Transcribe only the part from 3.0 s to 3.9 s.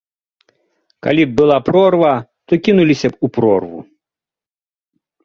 б у прорву.